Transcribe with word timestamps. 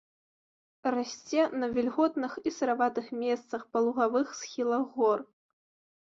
Расце 0.93 1.41
на 1.63 1.67
вільготных 1.75 2.31
і 2.51 2.53
сыраватых 2.55 3.11
месцах, 3.25 3.61
па 3.75 3.83
лугавых 3.89 4.27
схілах 4.39 4.83
гор. 4.97 5.19